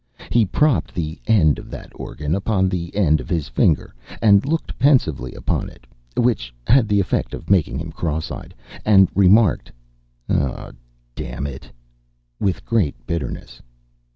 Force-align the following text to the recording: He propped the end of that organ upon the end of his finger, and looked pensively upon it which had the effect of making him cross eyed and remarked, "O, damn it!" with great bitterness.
He 0.31 0.47
propped 0.47 0.95
the 0.95 1.19
end 1.27 1.59
of 1.59 1.69
that 1.69 1.91
organ 1.93 2.33
upon 2.33 2.67
the 2.69 2.89
end 2.95 3.21
of 3.21 3.29
his 3.29 3.47
finger, 3.47 3.93
and 4.19 4.43
looked 4.47 4.79
pensively 4.79 5.35
upon 5.35 5.69
it 5.69 5.85
which 6.17 6.51
had 6.65 6.87
the 6.87 6.99
effect 6.99 7.35
of 7.35 7.51
making 7.51 7.77
him 7.77 7.91
cross 7.91 8.31
eyed 8.31 8.55
and 8.83 9.09
remarked, 9.13 9.71
"O, 10.27 10.71
damn 11.13 11.45
it!" 11.45 11.69
with 12.39 12.65
great 12.65 12.95
bitterness. 13.05 13.61